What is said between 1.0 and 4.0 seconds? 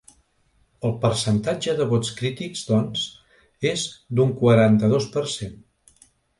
percentatge de vots crítics, doncs, és